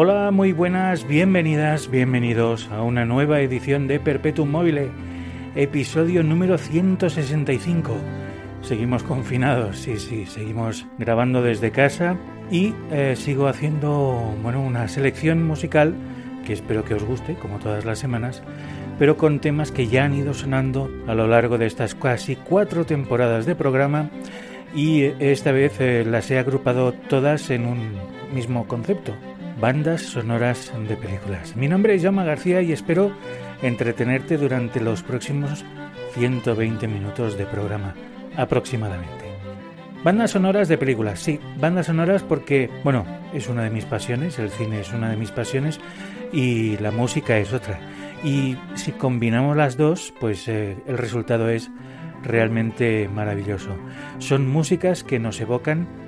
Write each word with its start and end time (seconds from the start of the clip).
Hola, 0.00 0.30
muy 0.30 0.52
buenas, 0.52 1.08
bienvenidas, 1.08 1.90
bienvenidos 1.90 2.68
a 2.70 2.82
una 2.82 3.04
nueva 3.04 3.40
edición 3.40 3.88
de 3.88 3.98
Perpetuum 3.98 4.48
Mobile, 4.48 4.92
episodio 5.56 6.22
número 6.22 6.56
165. 6.56 7.96
Seguimos 8.62 9.02
confinados, 9.02 9.78
sí, 9.78 9.98
sí, 9.98 10.24
seguimos 10.26 10.86
grabando 10.98 11.42
desde 11.42 11.72
casa 11.72 12.16
y 12.48 12.74
eh, 12.92 13.16
sigo 13.16 13.48
haciendo, 13.48 14.36
bueno, 14.40 14.62
una 14.62 14.86
selección 14.86 15.44
musical 15.44 15.96
que 16.46 16.52
espero 16.52 16.84
que 16.84 16.94
os 16.94 17.02
guste, 17.02 17.34
como 17.34 17.58
todas 17.58 17.84
las 17.84 17.98
semanas, 17.98 18.44
pero 19.00 19.16
con 19.16 19.40
temas 19.40 19.72
que 19.72 19.88
ya 19.88 20.04
han 20.04 20.14
ido 20.14 20.32
sonando 20.32 20.88
a 21.08 21.16
lo 21.16 21.26
largo 21.26 21.58
de 21.58 21.66
estas 21.66 21.96
casi 21.96 22.36
cuatro 22.36 22.86
temporadas 22.86 23.46
de 23.46 23.56
programa 23.56 24.10
y 24.72 25.06
esta 25.18 25.50
vez 25.50 25.80
eh, 25.80 26.04
las 26.06 26.30
he 26.30 26.38
agrupado 26.38 26.92
todas 26.92 27.50
en 27.50 27.66
un 27.66 27.98
mismo 28.32 28.68
concepto, 28.68 29.16
bandas 29.60 30.02
sonoras 30.02 30.72
de 30.88 30.96
películas. 30.96 31.56
Mi 31.56 31.68
nombre 31.68 31.94
es 31.94 32.02
Jaume 32.02 32.24
García 32.24 32.62
y 32.62 32.72
espero 32.72 33.12
entretenerte 33.60 34.36
durante 34.36 34.80
los 34.80 35.02
próximos 35.02 35.64
120 36.14 36.86
minutos 36.86 37.36
de 37.36 37.44
programa, 37.46 37.94
aproximadamente. 38.36 39.26
Bandas 40.04 40.30
sonoras 40.30 40.68
de 40.68 40.78
películas, 40.78 41.18
sí, 41.18 41.40
bandas 41.58 41.86
sonoras 41.86 42.22
porque, 42.22 42.70
bueno, 42.84 43.04
es 43.34 43.48
una 43.48 43.64
de 43.64 43.70
mis 43.70 43.84
pasiones, 43.84 44.38
el 44.38 44.50
cine 44.50 44.80
es 44.80 44.92
una 44.92 45.10
de 45.10 45.16
mis 45.16 45.32
pasiones 45.32 45.80
y 46.32 46.76
la 46.78 46.92
música 46.92 47.36
es 47.38 47.52
otra. 47.52 47.80
Y 48.22 48.56
si 48.74 48.92
combinamos 48.92 49.56
las 49.56 49.76
dos, 49.76 50.14
pues 50.20 50.46
eh, 50.46 50.76
el 50.86 50.98
resultado 50.98 51.48
es 51.48 51.68
realmente 52.22 53.08
maravilloso. 53.08 53.76
Son 54.18 54.48
músicas 54.48 55.02
que 55.02 55.18
nos 55.18 55.40
evocan 55.40 56.07